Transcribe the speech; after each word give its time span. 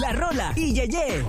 La 0.00 0.10
Rola 0.10 0.52
y 0.56 0.72
Yeye. 0.72 1.22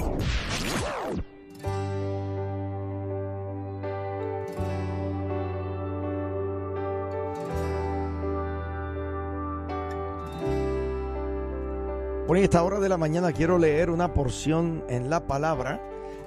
Por 12.25 12.37
esta 12.37 12.63
hora 12.63 12.79
de 12.79 12.87
la 12.87 12.95
mañana 12.95 13.33
quiero 13.33 13.57
leer 13.57 13.89
una 13.89 14.13
porción 14.13 14.81
en 14.87 15.09
la 15.09 15.27
palabra 15.27 15.81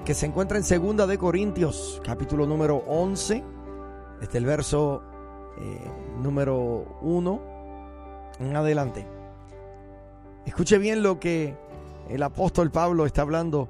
que 0.05 0.12
se 0.12 0.27
encuentra 0.27 0.59
en 0.59 0.64
Segunda 0.64 1.07
de 1.07 1.16
Corintios, 1.16 2.02
capítulo 2.05 2.46
número 2.46 2.84
11, 2.87 3.43
desde 4.21 4.37
el 4.37 4.45
verso 4.45 5.02
eh, 5.59 5.91
número 6.23 6.98
1 7.00 7.41
en 8.41 8.57
adelante. 8.57 9.07
Escuche 10.45 10.77
bien 10.77 11.02
lo 11.02 11.18
que 11.18 11.70
el 12.11 12.22
apóstol 12.22 12.70
Pablo 12.70 13.06
está 13.06 13.22
hablando 13.22 13.68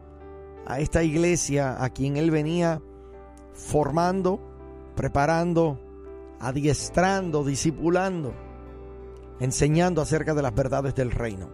a 0.66 0.80
esta 0.80 1.02
iglesia 1.02 1.82
a 1.82 1.90
quien 1.90 2.16
él 2.16 2.30
venía 2.30 2.80
formando, 3.52 4.40
preparando, 4.96 5.78
adiestrando, 6.40 7.44
discipulando, 7.44 8.32
enseñando 9.40 10.00
acerca 10.00 10.34
de 10.34 10.42
las 10.42 10.54
verdades 10.54 10.94
del 10.94 11.10
reino. 11.10 11.50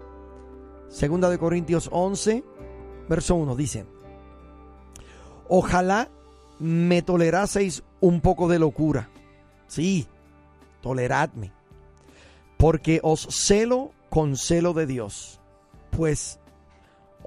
Segunda 0.88 1.28
de 1.28 1.38
Corintios 1.38 1.88
11, 1.92 2.44
verso 3.08 3.34
1 3.34 3.56
dice, 3.56 3.86
Ojalá 5.48 6.08
me 6.60 7.02
toleraseis 7.02 7.82
un 8.00 8.20
poco 8.20 8.48
de 8.48 8.60
locura. 8.60 9.08
Sí, 9.66 10.06
toleradme. 10.80 11.52
Porque 12.56 13.00
os 13.02 13.26
celo 13.30 13.90
con 14.08 14.36
celo 14.36 14.72
de 14.72 14.86
Dios. 14.86 15.40
Pues 15.90 16.38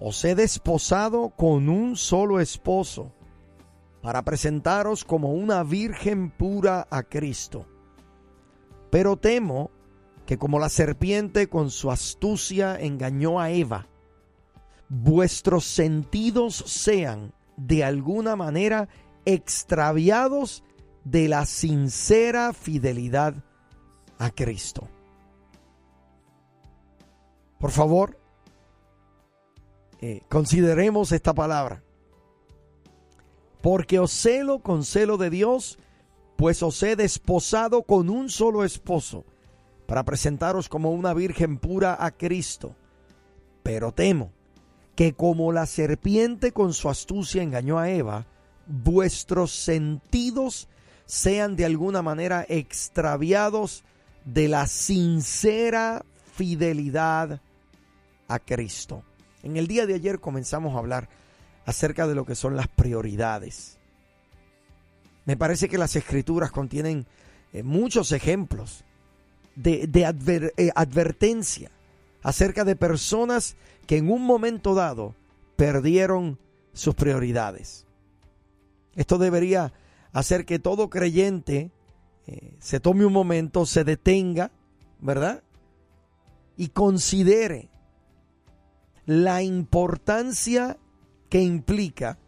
os 0.02 0.24
he 0.24 0.34
desposado 0.34 1.30
con 1.30 1.68
un 1.68 1.98
solo 1.98 2.40
esposo 2.40 3.12
para 4.02 4.24
presentaros 4.24 5.04
como 5.04 5.34
una 5.34 5.64
virgen 5.64 6.32
pura 6.32 6.88
a 6.90 7.04
Cristo. 7.04 7.66
Pero 8.90 9.18
temo 9.18 9.72
que 10.26 10.38
como 10.38 10.58
la 10.58 10.70
serpiente 10.70 11.50
con 11.50 11.70
su 11.70 11.92
astucia 11.92 12.80
engañó 12.80 13.42
a 13.42 13.50
Eva, 13.50 13.88
vuestros 14.88 15.66
sentidos 15.66 16.56
sean 16.56 17.34
de 17.58 17.84
alguna 17.84 18.38
manera 18.38 18.88
extraviados 19.26 20.64
de 21.04 21.28
la 21.28 21.46
sincera 21.46 22.54
fidelidad 22.54 23.44
a 24.18 24.30
Cristo. 24.32 24.88
Por 27.60 27.72
favor, 27.72 28.19
eh, 30.02 30.22
consideremos 30.30 31.12
esta 31.12 31.34
palabra. 31.34 31.84
Porque 33.62 34.00
os 34.00 34.12
celo 34.12 34.60
con 34.60 34.86
celo 34.86 35.18
de 35.18 35.30
Dios, 35.30 35.78
pues 36.38 36.64
os 36.64 36.82
he 36.84 36.96
desposado 36.96 37.84
con 37.84 38.10
un 38.10 38.30
solo 38.30 38.64
esposo, 38.64 39.26
para 39.86 40.04
presentaros 40.04 40.70
como 40.70 40.92
una 40.92 41.14
virgen 41.14 41.58
pura 41.58 41.98
a 42.00 42.12
Cristo. 42.12 42.76
Pero 43.64 43.92
temo 43.92 44.32
que 44.96 45.14
como 45.14 45.52
la 45.52 45.66
serpiente 45.66 46.52
con 46.52 46.74
su 46.74 46.90
astucia 46.90 47.42
engañó 47.42 47.80
a 47.80 47.90
Eva, 47.90 48.26
vuestros 48.68 49.52
sentidos 49.52 50.68
sean 51.06 51.56
de 51.56 51.66
alguna 51.66 52.02
manera 52.02 52.46
extraviados 52.48 53.84
de 54.26 54.48
la 54.48 54.68
sincera 54.68 56.06
fidelidad 56.34 57.42
a 58.28 58.40
Cristo. 58.40 59.04
En 59.44 59.58
el 59.58 59.68
día 59.68 59.86
de 59.86 59.96
ayer 59.96 60.20
comenzamos 60.20 60.76
a 60.76 60.80
hablar 60.80 61.10
acerca 61.66 62.08
de 62.08 62.16
lo 62.16 62.26
que 62.26 62.36
son 62.36 62.56
las 62.56 62.68
prioridades. 62.68 63.78
Me 65.26 65.38
parece 65.38 65.70
que 65.70 65.78
las 65.78 65.96
escrituras 65.96 66.52
contienen 66.52 67.06
eh, 67.54 67.64
muchos 67.64 68.12
ejemplos 68.12 68.84
de, 69.56 69.90
eh, 70.58 70.72
advertencia 70.76 71.72
acerca 72.24 72.66
de 72.66 72.76
personas 72.76 73.56
que 73.86 73.98
en 73.98 74.10
un 74.10 74.24
momento 74.24 74.76
dado 74.76 75.16
perdieron 75.56 76.40
sus 76.74 76.96
prioridades. 76.96 77.86
Esto 78.96 79.18
debería 79.18 79.74
hacer 80.12 80.46
que 80.46 80.60
todo 80.60 80.90
creyente 80.90 81.72
eh, 82.28 82.54
se 82.60 82.80
tome 82.80 83.06
un 83.06 83.14
momento, 83.14 83.66
se 83.66 83.84
detenga, 83.84 84.52
¿verdad? 85.00 85.44
Y 86.58 86.70
considere 86.70 87.70
la 89.10 89.42
importancia 89.42 90.78
que 91.30 91.42
implica 91.42 92.20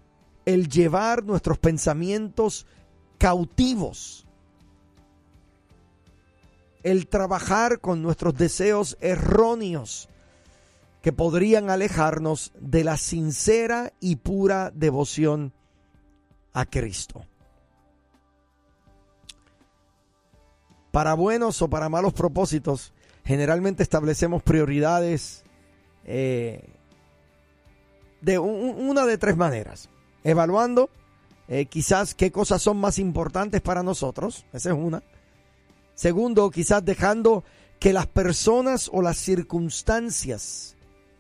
el 0.46 0.68
llevar 0.68 1.24
nuestros 1.24 1.60
pensamientos 1.60 2.66
cautivos, 3.20 4.26
el 6.82 7.08
trabajar 7.08 7.82
con 7.82 8.02
nuestros 8.02 8.34
deseos 8.36 8.98
erróneos 9.00 10.10
que 11.04 11.14
podrían 11.14 11.70
alejarnos 11.70 12.52
de 12.60 12.84
la 12.84 12.98
sincera 12.98 13.94
y 14.00 14.16
pura 14.16 14.72
devoción 14.74 15.54
a 16.52 16.66
Cristo. 16.66 17.28
Para 20.90 21.14
buenos 21.14 21.62
o 21.62 21.70
para 21.70 21.90
malos 21.90 22.14
propósitos, 22.14 22.92
generalmente 23.24 23.84
establecemos 23.84 24.42
prioridades 24.42 25.44
eh, 26.06 26.70
de 28.22 28.40
una 28.40 29.06
de 29.06 29.18
tres 29.18 29.38
maneras. 29.38 29.90
Evaluando 30.24 30.90
eh, 31.48 31.66
quizás 31.66 32.14
qué 32.16 32.32
cosas 32.32 32.62
son 32.62 32.78
más 32.78 33.00
importantes 33.00 33.62
para 33.62 33.84
nosotros, 33.84 34.46
esa 34.54 34.70
es 34.70 34.76
una. 34.78 35.04
Segundo, 35.96 36.50
quizás 36.50 36.84
dejando 36.86 37.44
que 37.80 37.94
las 37.94 38.08
personas 38.08 38.90
o 38.94 39.02
las 39.02 39.18
circunstancias 39.18 40.78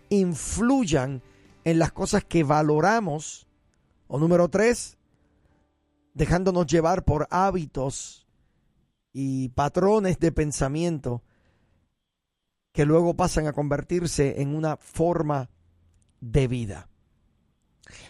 influyan 0.09 1.21
en 1.63 1.79
las 1.79 1.91
cosas 1.91 2.23
que 2.23 2.43
valoramos. 2.43 3.47
O 4.07 4.19
número 4.19 4.49
tres, 4.49 4.97
dejándonos 6.13 6.67
llevar 6.67 7.03
por 7.03 7.27
hábitos 7.31 8.27
y 9.13 9.49
patrones 9.49 10.19
de 10.19 10.31
pensamiento 10.31 11.23
que 12.71 12.85
luego 12.85 13.15
pasan 13.15 13.47
a 13.47 13.53
convertirse 13.53 14.41
en 14.41 14.55
una 14.55 14.77
forma 14.77 15.49
de 16.19 16.47
vida. 16.47 16.89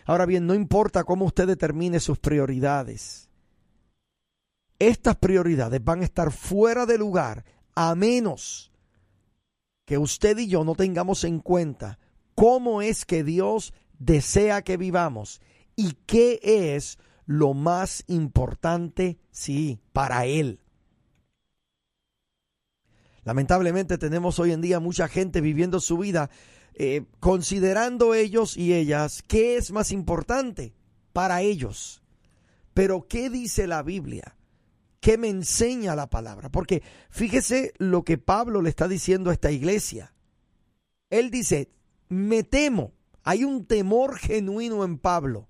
Ahora 0.06 0.26
bien, 0.26 0.46
no 0.46 0.54
importa 0.54 1.04
cómo 1.04 1.26
usted 1.26 1.48
determine 1.48 2.00
sus 2.00 2.20
prioridades, 2.20 3.30
estas 4.80 5.16
prioridades 5.16 5.84
van 5.84 6.02
a 6.02 6.06
estar 6.06 6.32
fuera 6.32 6.88
de 6.88 6.98
lugar 6.98 7.46
a 7.76 7.94
menos 7.94 8.72
que 9.86 9.98
usted 9.98 10.38
y 10.40 10.48
yo 10.48 10.64
no 10.64 10.74
tengamos 10.74 11.24
en 11.24 11.40
cuenta 11.40 12.00
cómo 12.34 12.82
es 12.82 13.06
que 13.06 13.24
Dios 13.24 13.74
desea 14.00 14.64
que 14.64 14.78
vivamos 14.78 15.40
y 15.76 15.94
qué 16.08 16.40
es 16.42 16.98
lo 17.26 17.54
más 17.54 18.04
importante, 18.08 19.20
sí, 19.30 19.80
para 19.94 20.26
Él. 20.26 20.61
Lamentablemente 23.24 23.98
tenemos 23.98 24.40
hoy 24.40 24.52
en 24.52 24.62
día 24.62 24.80
mucha 24.80 25.08
gente 25.08 25.42
viviendo 25.42 25.80
su 25.80 25.98
vida 25.98 26.30
eh, 26.74 27.04
considerando 27.20 28.14
ellos 28.14 28.58
y 28.58 28.74
ellas 28.74 29.24
qué 29.28 29.58
es 29.58 29.72
más 29.72 29.92
importante 29.92 30.74
para 31.14 31.42
ellos. 31.42 32.02
Pero 32.74 33.08
¿qué 33.08 33.30
dice 33.30 33.68
la 33.68 33.84
Biblia? 33.84 34.38
¿Qué 35.02 35.18
me 35.18 35.30
enseña 35.30 35.96
la 35.96 36.10
palabra? 36.10 36.50
Porque 36.50 36.82
fíjese 37.10 37.74
lo 37.78 38.04
que 38.04 38.18
Pablo 38.18 38.62
le 38.62 38.70
está 38.70 38.88
diciendo 38.88 39.30
a 39.30 39.34
esta 39.34 39.52
iglesia. 39.52 40.14
Él 41.10 41.30
dice, 41.30 41.72
me 42.08 42.44
temo, 42.44 42.94
hay 43.24 43.44
un 43.44 43.66
temor 43.66 44.18
genuino 44.18 44.84
en 44.84 44.98
Pablo, 44.98 45.50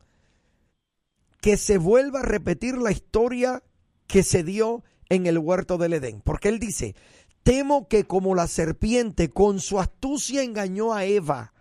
que 1.40 1.58
se 1.58 1.78
vuelva 1.78 2.22
a 2.22 2.24
repetir 2.24 2.78
la 2.78 2.92
historia 2.92 3.64
que 4.08 4.24
se 4.24 4.44
dio 4.44 4.84
en 5.10 5.28
el 5.28 5.38
huerto 5.38 5.78
del 5.78 5.94
Edén. 5.94 6.22
Porque 6.22 6.50
él 6.50 6.60
dice, 6.60 6.96
Temo 7.44 7.88
que 7.88 8.06
como 8.06 8.36
la 8.36 8.48
serpiente 8.48 9.30
con 9.30 9.60
su 9.60 9.80
astucia 9.80 10.44
engañó 10.44 10.94
a 10.94 11.06
Eva. 11.06 11.54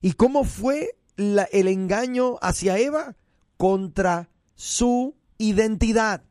¿Y 0.00 0.12
cómo 0.12 0.44
fue 0.44 0.98
el 1.16 1.68
engaño 1.68 2.36
hacia 2.42 2.78
Eva? 2.78 3.16
Contra 3.56 4.28
su 4.54 5.16
identidad. 5.38 6.24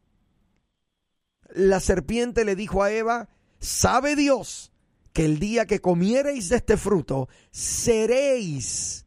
La 1.50 1.80
serpiente 1.80 2.46
le 2.46 2.56
dijo 2.56 2.84
a 2.84 2.92
Eva, 2.92 3.30
sabe 3.60 4.16
Dios 4.16 4.72
que 5.14 5.26
el 5.26 5.40
día 5.40 5.66
que 5.66 5.80
comiereis 5.80 6.50
de 6.50 6.58
este 6.58 6.78
fruto, 6.78 7.30
seréis 7.52 9.06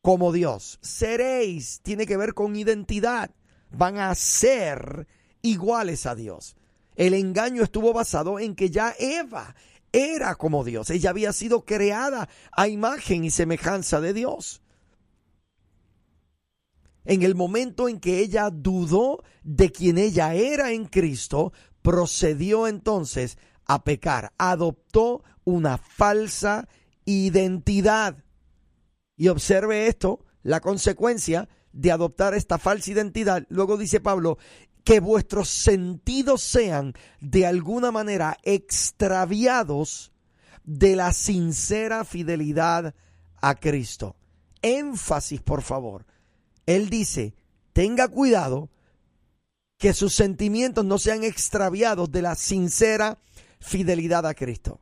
como 0.00 0.32
Dios. 0.32 0.78
Seréis, 0.82 1.80
tiene 1.82 2.06
que 2.06 2.16
ver 2.16 2.34
con 2.34 2.56
identidad. 2.56 3.30
Van 3.70 3.98
a 3.98 4.14
ser 4.14 5.06
iguales 5.40 6.06
a 6.06 6.14
Dios. 6.14 6.56
El 6.96 7.14
engaño 7.14 7.62
estuvo 7.62 7.92
basado 7.92 8.38
en 8.38 8.54
que 8.54 8.70
ya 8.70 8.94
Eva 8.98 9.54
era 9.92 10.34
como 10.34 10.64
Dios. 10.64 10.90
Ella 10.90 11.10
había 11.10 11.32
sido 11.32 11.64
creada 11.64 12.28
a 12.52 12.68
imagen 12.68 13.24
y 13.24 13.30
semejanza 13.30 14.00
de 14.00 14.12
Dios. 14.12 14.62
En 17.04 17.22
el 17.22 17.34
momento 17.34 17.88
en 17.88 17.98
que 17.98 18.20
ella 18.20 18.50
dudó 18.50 19.22
de 19.42 19.72
quien 19.72 19.98
ella 19.98 20.34
era 20.34 20.72
en 20.72 20.86
Cristo, 20.86 21.52
procedió 21.82 22.68
entonces 22.68 23.38
a 23.66 23.82
pecar, 23.82 24.32
adoptó 24.38 25.24
una 25.44 25.78
falsa 25.78 26.68
identidad. 27.04 28.24
Y 29.16 29.28
observe 29.28 29.88
esto, 29.88 30.24
la 30.42 30.60
consecuencia 30.60 31.48
de 31.72 31.90
adoptar 31.90 32.34
esta 32.34 32.58
falsa 32.58 32.92
identidad. 32.92 33.44
Luego 33.48 33.76
dice 33.76 34.00
Pablo, 34.00 34.38
que 34.84 35.00
vuestros 35.00 35.48
sentidos 35.48 36.42
sean 36.42 36.94
de 37.20 37.46
alguna 37.46 37.90
manera 37.90 38.36
extraviados 38.42 40.12
de 40.64 40.96
la 40.96 41.12
sincera 41.12 42.04
fidelidad 42.04 42.94
a 43.40 43.54
Cristo. 43.54 44.16
Énfasis, 44.60 45.40
por 45.40 45.62
favor. 45.62 46.06
Él 46.66 46.90
dice, 46.90 47.34
tenga 47.72 48.08
cuidado 48.08 48.70
que 49.78 49.92
sus 49.92 50.14
sentimientos 50.14 50.84
no 50.84 50.98
sean 50.98 51.24
extraviados 51.24 52.10
de 52.12 52.22
la 52.22 52.34
sincera 52.36 53.18
fidelidad 53.58 54.26
a 54.26 54.34
Cristo. 54.34 54.80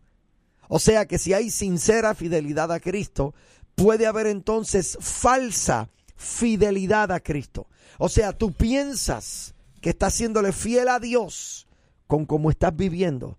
O 0.69 0.79
sea 0.79 1.07
que 1.07 1.19
si 1.19 1.33
hay 1.33 1.51
sincera 1.51 2.15
fidelidad 2.15 2.71
a 2.71 2.81
Cristo, 2.81 3.35
puede 3.75 4.07
haber 4.07 4.27
entonces 4.27 4.99
falsa 5.01 5.89
fidelidad 6.17 7.11
a 7.13 7.21
Cristo. 7.21 7.67
O 7.99 8.09
sea, 8.09 8.33
tú 8.33 8.53
piensas 8.53 9.55
que 9.81 9.91
estás 9.91 10.15
siéndole 10.15 10.53
fiel 10.53 10.89
a 10.89 10.99
Dios 10.99 11.67
con 12.07 12.27
cómo 12.27 12.51
estás 12.51 12.77
viviendo, 12.77 13.39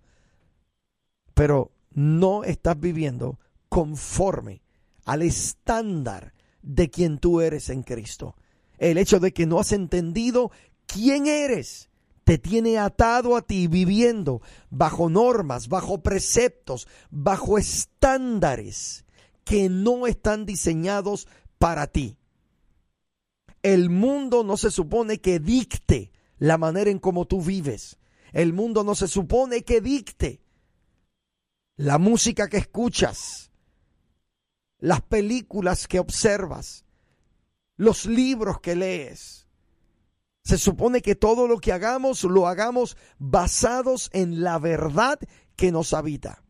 pero 1.33 1.71
no 1.93 2.43
estás 2.43 2.79
viviendo 2.79 3.39
conforme 3.69 4.61
al 5.05 5.21
estándar 5.21 6.33
de 6.61 6.89
quien 6.89 7.17
tú 7.17 7.41
eres 7.41 7.69
en 7.69 7.83
Cristo. 7.83 8.35
El 8.77 8.97
hecho 8.97 9.19
de 9.19 9.33
que 9.33 9.45
no 9.45 9.59
has 9.59 9.71
entendido 9.71 10.51
quién 10.85 11.27
eres 11.27 11.89
te 12.23 12.38
tiene 12.38 12.77
atado 12.77 13.35
a 13.35 13.41
ti 13.41 13.67
viviendo 13.67 14.41
bajo 14.69 15.09
normas, 15.09 15.67
bajo 15.67 16.01
preceptos, 16.01 16.87
bajo 17.09 17.57
estándares 17.57 19.05
que 19.44 19.69
no 19.69 20.07
están 20.07 20.45
diseñados 20.45 21.27
para 21.57 21.87
ti. 21.87 22.17
El 23.63 23.89
mundo 23.89 24.44
no 24.44 24.57
se 24.57 24.71
supone 24.71 25.19
que 25.19 25.39
dicte 25.39 26.11
la 26.41 26.57
manera 26.57 26.89
en 26.89 26.97
cómo 26.97 27.27
tú 27.27 27.39
vives. 27.39 27.99
El 28.33 28.51
mundo 28.51 28.83
no 28.83 28.95
se 28.95 29.07
supone 29.07 29.61
que 29.63 29.79
dicte 29.79 30.41
la 31.75 31.99
música 31.99 32.49
que 32.49 32.57
escuchas, 32.57 33.51
las 34.79 35.01
películas 35.01 35.88
que 35.88 35.99
observas, 35.99 36.83
los 37.77 38.07
libros 38.07 38.59
que 38.59 38.75
lees. 38.75 39.47
Se 40.43 40.57
supone 40.57 41.03
que 41.03 41.13
todo 41.13 41.47
lo 41.47 41.59
que 41.59 41.73
hagamos 41.73 42.23
lo 42.23 42.47
hagamos 42.47 42.97
basados 43.19 44.09
en 44.11 44.41
la 44.41 44.57
verdad 44.57 45.19
que 45.55 45.71
nos 45.71 45.94
habita, 45.94 46.44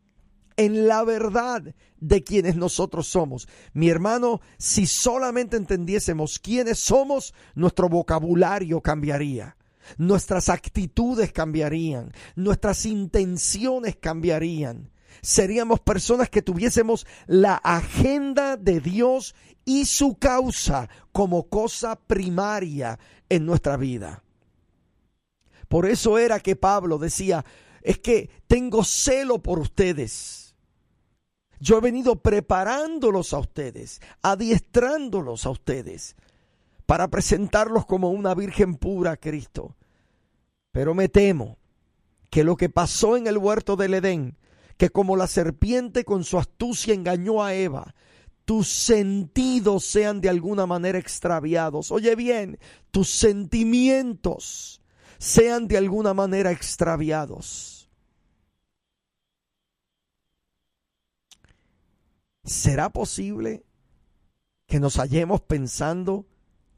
en 0.55 0.87
la 0.87 1.03
verdad 1.03 1.75
de 1.99 2.23
quienes 2.23 2.55
nosotros 2.55 3.07
somos. 3.07 3.49
Mi 3.73 3.89
hermano, 3.89 4.39
si 4.57 4.87
solamente 4.87 5.57
entendiésemos 5.57 6.39
quiénes 6.39 6.79
somos, 6.79 7.33
nuestro 7.55 7.89
vocabulario 7.89 8.79
cambiaría 8.79 9.57
nuestras 9.97 10.49
actitudes 10.49 11.31
cambiarían, 11.31 12.11
nuestras 12.35 12.85
intenciones 12.85 13.95
cambiarían. 13.95 14.91
Seríamos 15.21 15.79
personas 15.79 16.29
que 16.29 16.41
tuviésemos 16.41 17.05
la 17.27 17.55
agenda 17.55 18.57
de 18.57 18.79
Dios 18.79 19.35
y 19.65 19.85
su 19.85 20.15
causa 20.17 20.89
como 21.11 21.47
cosa 21.49 21.95
primaria 21.95 22.99
en 23.29 23.45
nuestra 23.45 23.77
vida. 23.77 24.23
Por 25.67 25.85
eso 25.85 26.17
era 26.17 26.39
que 26.39 26.55
Pablo 26.55 26.97
decía, 26.97 27.45
es 27.81 27.99
que 27.99 28.29
tengo 28.47 28.83
celo 28.83 29.41
por 29.41 29.59
ustedes. 29.59 30.55
Yo 31.59 31.77
he 31.77 31.81
venido 31.81 32.21
preparándolos 32.21 33.33
a 33.33 33.39
ustedes, 33.39 34.01
adiestrándolos 34.23 35.45
a 35.45 35.51
ustedes 35.51 36.15
para 36.87 37.07
presentarlos 37.07 37.85
como 37.85 38.09
una 38.09 38.33
virgen 38.33 38.75
pura 38.75 39.11
a 39.11 39.17
Cristo. 39.17 39.77
Pero 40.71 40.93
me 40.93 41.09
temo 41.09 41.57
que 42.29 42.43
lo 42.43 42.55
que 42.55 42.69
pasó 42.69 43.17
en 43.17 43.27
el 43.27 43.37
huerto 43.37 43.75
del 43.75 43.93
Edén, 43.93 44.37
que 44.77 44.89
como 44.89 45.15
la 45.15 45.27
serpiente 45.27 46.05
con 46.05 46.23
su 46.23 46.37
astucia 46.37 46.93
engañó 46.93 47.43
a 47.43 47.53
Eva, 47.53 47.93
tus 48.45 48.67
sentidos 48.67 49.85
sean 49.85 50.21
de 50.21 50.29
alguna 50.29 50.65
manera 50.65 50.97
extraviados. 50.97 51.91
Oye 51.91 52.15
bien, 52.15 52.57
tus 52.89 53.09
sentimientos 53.09 54.81
sean 55.19 55.67
de 55.67 55.77
alguna 55.77 56.13
manera 56.13 56.51
extraviados. 56.51 57.89
¿Será 62.43 62.89
posible 62.89 63.63
que 64.65 64.79
nos 64.79 64.95
hallemos 64.95 65.41
pensando 65.41 66.25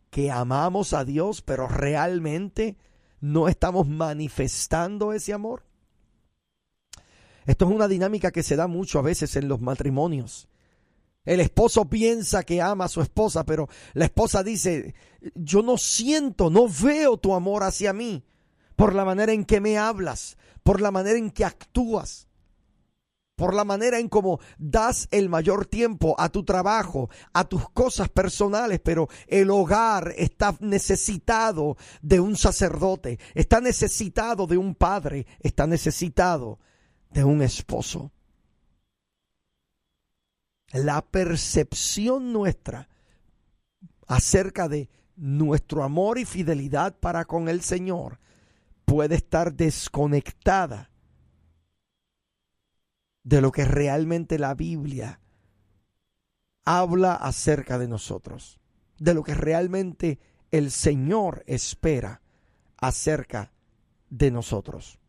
que 0.10 0.30
amamos 0.30 0.94
a 0.94 1.06
Dios, 1.06 1.42
pero 1.42 1.68
realmente 1.68 2.76
no 3.24 3.48
estamos 3.48 3.88
manifestando 3.88 5.14
ese 5.14 5.32
amor? 5.32 5.64
Esto 7.46 7.66
es 7.66 7.72
una 7.72 7.88
dinámica 7.88 8.32
que 8.32 8.44
se 8.44 8.58
da 8.58 8.68
mucho 8.68 9.00
a 9.00 9.02
veces 9.02 9.38
en 9.38 9.48
los 9.48 9.62
matrimonios. 9.62 10.50
El 11.24 11.40
esposo 11.40 11.86
piensa 11.86 12.44
que 12.44 12.62
ama 12.62 12.84
a 12.84 12.90
su 12.90 13.02
esposa, 13.02 13.46
pero 13.46 13.70
la 13.94 14.04
esposa 14.06 14.44
dice, 14.44 14.94
yo 15.36 15.62
no 15.62 15.78
siento, 15.78 16.50
no 16.50 16.68
veo 16.68 17.16
tu 17.16 17.34
amor 17.34 17.64
hacia 17.64 17.94
mí 17.94 18.26
por 18.76 18.94
la 18.94 19.06
manera 19.06 19.32
en 19.32 19.46
que 19.46 19.62
me 19.62 19.78
hablas, 19.78 20.38
por 20.62 20.82
la 20.82 20.92
manera 20.92 21.18
en 21.18 21.32
que 21.32 21.46
actúas 21.46 22.28
por 23.44 23.56
la 23.56 23.66
manera 23.66 24.00
en 24.00 24.08
cómo 24.08 24.40
das 24.58 25.10
el 25.12 25.28
mayor 25.28 25.66
tiempo 25.66 26.16
a 26.18 26.30
tu 26.30 26.46
trabajo, 26.46 27.10
a 27.34 27.44
tus 27.44 27.70
cosas 27.72 28.08
personales, 28.08 28.80
pero 28.80 29.10
el 29.28 29.52
hogar 29.52 30.14
está 30.16 30.56
necesitado 30.62 31.76
de 32.02 32.22
un 32.22 32.38
sacerdote, 32.38 33.20
está 33.34 33.60
necesitado 33.60 34.48
de 34.48 34.56
un 34.56 34.76
padre, 34.76 35.28
está 35.42 35.68
necesitado 35.68 36.58
de 37.10 37.26
un 37.26 37.42
esposo. 37.42 38.14
La 40.72 41.02
percepción 41.02 42.32
nuestra 42.32 42.88
acerca 44.08 44.70
de 44.70 44.90
nuestro 45.18 45.84
amor 45.84 46.18
y 46.18 46.24
fidelidad 46.24 46.98
para 46.98 47.26
con 47.26 47.50
el 47.50 47.62
Señor 47.62 48.22
puede 48.86 49.16
estar 49.16 49.54
desconectada 49.54 50.93
de 53.24 53.42
lo 53.42 53.52
que 53.52 53.66
realmente 53.66 54.38
la 54.38 54.54
Biblia 54.54 55.20
habla 56.66 57.14
acerca 57.14 57.78
de 57.78 57.88
nosotros, 57.88 58.60
de 59.00 59.14
lo 59.14 59.24
que 59.24 59.34
realmente 59.34 60.20
el 60.52 60.72
Señor 60.72 61.44
espera 61.48 62.22
acerca 62.78 63.52
de 64.10 64.32
nosotros. 64.32 65.00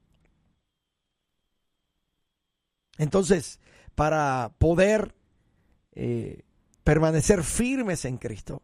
Entonces, 2.97 3.61
para 3.95 4.55
poder 4.59 5.15
eh, 5.93 6.43
permanecer 6.85 7.43
firmes 7.43 8.05
en 8.05 8.19
Cristo, 8.19 8.63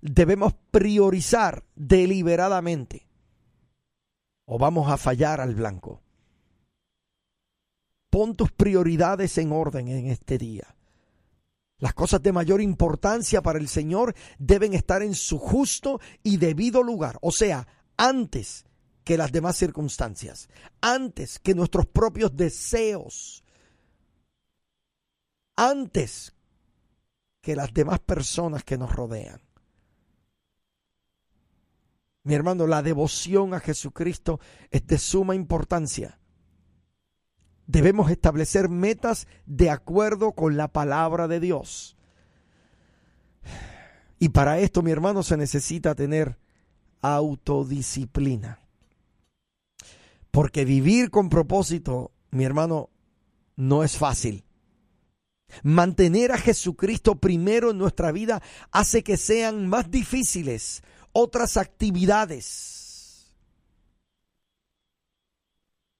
debemos 0.00 0.54
priorizar 0.70 1.64
deliberadamente 1.74 3.06
o 4.44 4.58
vamos 4.58 4.90
a 4.90 4.96
fallar 4.96 5.40
al 5.40 5.54
blanco. 5.54 6.03
Pon 8.14 8.36
tus 8.36 8.52
prioridades 8.52 9.38
en 9.38 9.50
orden 9.50 9.88
en 9.88 10.06
este 10.06 10.38
día. 10.38 10.76
Las 11.78 11.94
cosas 11.94 12.22
de 12.22 12.30
mayor 12.30 12.60
importancia 12.60 13.42
para 13.42 13.58
el 13.58 13.66
Señor 13.66 14.14
deben 14.38 14.72
estar 14.72 15.02
en 15.02 15.16
su 15.16 15.36
justo 15.36 16.00
y 16.22 16.36
debido 16.36 16.84
lugar, 16.84 17.18
o 17.22 17.32
sea, 17.32 17.66
antes 17.96 18.66
que 19.02 19.16
las 19.16 19.32
demás 19.32 19.56
circunstancias, 19.56 20.48
antes 20.80 21.40
que 21.40 21.56
nuestros 21.56 21.86
propios 21.86 22.36
deseos, 22.36 23.42
antes 25.56 26.36
que 27.40 27.56
las 27.56 27.74
demás 27.74 27.98
personas 27.98 28.62
que 28.62 28.78
nos 28.78 28.94
rodean. 28.94 29.40
Mi 32.22 32.34
hermano, 32.34 32.68
la 32.68 32.80
devoción 32.80 33.54
a 33.54 33.58
Jesucristo 33.58 34.38
es 34.70 34.86
de 34.86 34.98
suma 34.98 35.34
importancia 35.34 36.20
debemos 37.66 38.10
establecer 38.10 38.68
metas 38.68 39.26
de 39.46 39.70
acuerdo 39.70 40.32
con 40.32 40.56
la 40.56 40.68
palabra 40.68 41.28
de 41.28 41.40
Dios. 41.40 41.96
Y 44.18 44.30
para 44.30 44.58
esto, 44.58 44.82
mi 44.82 44.90
hermano, 44.90 45.22
se 45.22 45.36
necesita 45.36 45.94
tener 45.94 46.38
autodisciplina. 47.00 48.60
Porque 50.30 50.64
vivir 50.64 51.10
con 51.10 51.28
propósito, 51.28 52.12
mi 52.30 52.44
hermano, 52.44 52.90
no 53.56 53.84
es 53.84 53.96
fácil. 53.96 54.44
Mantener 55.62 56.32
a 56.32 56.38
Jesucristo 56.38 57.16
primero 57.16 57.70
en 57.70 57.78
nuestra 57.78 58.10
vida 58.12 58.42
hace 58.72 59.02
que 59.04 59.16
sean 59.16 59.68
más 59.68 59.90
difíciles 59.90 60.82
otras 61.12 61.56
actividades. 61.56 62.83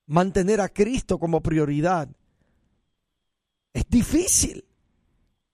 Mantener 0.06 0.60
a 0.60 0.68
Cristo 0.68 1.18
como 1.18 1.42
prioridad 1.42 2.08
es 3.72 3.88
difícil 3.88 4.64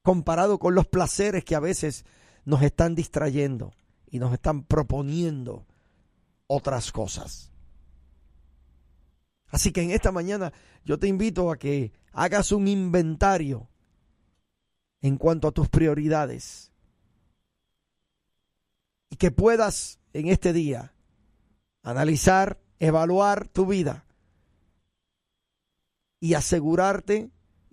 comparado 0.03 0.59
con 0.59 0.75
los 0.75 0.87
placeres 0.87 1.45
que 1.45 1.55
a 1.55 1.61
veces 1.61 2.05
nos 2.45 2.63
están 2.63 2.95
distrayendo 2.95 3.73
y 4.11 4.19
nos 4.19 4.33
están 4.33 4.65
proponiendo 4.65 5.67
otras 6.47 6.91
cosas. 6.91 7.51
Así 9.47 9.73
que 9.73 9.83
en 9.83 9.91
esta 9.91 10.13
mañana 10.13 10.53
yo 10.85 10.99
te 10.99 11.07
invito 11.07 11.51
a 11.51 11.59
que 11.59 11.93
hagas 12.13 12.53
un 12.53 12.69
inventario 12.69 13.69
en 15.01 15.17
cuanto 15.17 15.49
a 15.49 15.53
tus 15.53 15.69
prioridades 15.69 16.73
y 19.11 19.17
que 19.17 19.31
puedas 19.31 19.99
en 20.13 20.29
este 20.29 20.53
día 20.53 20.93
analizar, 21.83 22.61
evaluar 22.79 23.49
tu 23.49 23.67
vida 23.67 24.05
y 26.21 26.35
asegurarte 26.35 27.31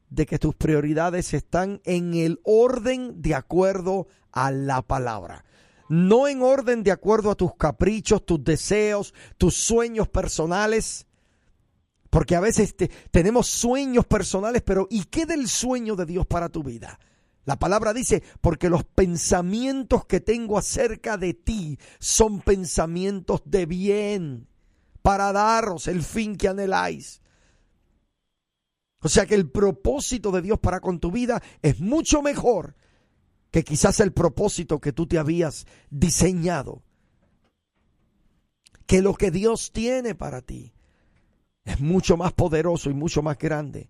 de 0.09 0.25
que 0.25 0.39
tus 0.39 0.55
prioridades 0.55 1.33
están 1.33 1.81
en 1.83 2.13
el 2.13 2.39
orden 2.43 3.21
de 3.21 3.35
acuerdo 3.35 4.07
a 4.31 4.51
la 4.51 4.81
palabra. 4.81 5.43
No 5.89 6.27
en 6.27 6.41
orden 6.41 6.83
de 6.83 6.91
acuerdo 6.91 7.31
a 7.31 7.35
tus 7.35 7.55
caprichos, 7.55 8.25
tus 8.25 8.43
deseos, 8.43 9.13
tus 9.37 9.55
sueños 9.55 10.07
personales. 10.07 11.05
Porque 12.09 12.35
a 12.35 12.39
veces 12.39 12.75
tenemos 13.11 13.47
sueños 13.47 14.05
personales, 14.05 14.61
pero 14.61 14.87
¿y 14.89 15.03
qué 15.05 15.25
del 15.25 15.47
sueño 15.47 15.95
de 15.95 16.05
Dios 16.05 16.25
para 16.25 16.49
tu 16.49 16.63
vida? 16.63 16.99
La 17.43 17.57
palabra 17.59 17.93
dice, 17.93 18.23
porque 18.41 18.69
los 18.69 18.83
pensamientos 18.83 20.05
que 20.05 20.19
tengo 20.19 20.57
acerca 20.57 21.17
de 21.17 21.33
ti 21.33 21.79
son 21.99 22.41
pensamientos 22.41 23.41
de 23.45 23.65
bien, 23.65 24.47
para 25.01 25.31
daros 25.31 25.87
el 25.87 26.03
fin 26.03 26.35
que 26.35 26.49
anheláis. 26.49 27.21
O 29.07 29.09
sea 29.09 29.25
que 29.25 29.35
el 29.35 29.49
propósito 29.49 30.33
de 30.33 30.41
Dios 30.41 30.59
para 30.59 30.81
con 30.81 30.99
tu 30.99 31.11
vida 31.11 31.41
es 31.61 31.79
mucho 31.79 32.21
mejor 32.21 32.75
que 33.51 33.63
quizás 33.63 34.01
el 34.01 34.11
propósito 34.11 34.81
que 34.81 34.91
tú 34.91 35.07
te 35.07 35.17
habías 35.17 35.65
diseñado. 35.89 36.83
Que 38.85 39.01
lo 39.01 39.13
que 39.13 39.31
Dios 39.31 39.71
tiene 39.71 40.13
para 40.13 40.41
ti 40.41 40.73
es 41.63 41.79
mucho 41.79 42.17
más 42.17 42.33
poderoso 42.33 42.89
y 42.89 42.95
mucho 42.95 43.21
más 43.21 43.37
grande 43.37 43.89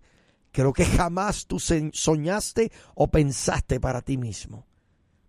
que 0.51 0.61
lo 0.61 0.71
que 0.71 0.85
jamás 0.85 1.47
tú 1.47 1.59
soñaste 1.59 2.71
o 2.93 3.07
pensaste 3.07 3.79
para 3.79 4.03
ti 4.03 4.17
mismo. 4.17 4.67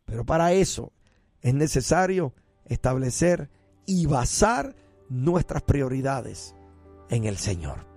Pero 0.04 0.26
para 0.26 0.52
eso 0.52 0.92
es 1.40 1.54
necesario 1.54 2.34
establecer 2.66 3.48
y 3.86 4.04
basar 4.04 4.76
nuestras 5.08 5.62
prioridades 5.62 6.54
en 7.08 7.24
el 7.24 7.38
Señor. 7.38 7.87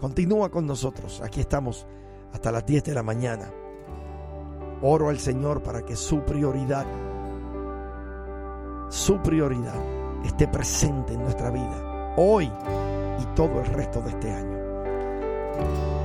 Continúa 0.00 0.50
con 0.50 0.66
nosotros. 0.66 1.20
Aquí 1.22 1.40
estamos 1.40 1.86
hasta 2.32 2.52
las 2.52 2.66
10 2.66 2.84
de 2.84 2.94
la 2.94 3.02
mañana. 3.02 3.50
Oro 4.82 5.08
al 5.08 5.18
Señor 5.18 5.62
para 5.62 5.82
que 5.82 5.96
su 5.96 6.20
prioridad, 6.20 6.86
su 8.90 9.18
prioridad 9.22 9.74
esté 10.24 10.48
presente 10.48 11.14
en 11.14 11.22
nuestra 11.22 11.50
vida 11.50 12.14
hoy 12.16 12.50
y 13.20 13.24
todo 13.34 13.60
el 13.60 13.66
resto 13.66 14.02
de 14.02 14.10
este 14.10 14.32
año. 14.32 15.95